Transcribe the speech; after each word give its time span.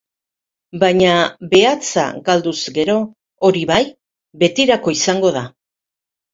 Baina 0.83 1.11
behatza 1.51 2.07
galduz 2.31 2.55
gero, 2.79 2.97
hori 3.51 3.63
bai, 3.75 3.81
betirako 4.47 4.99
izango 4.99 5.37
da. 5.41 5.49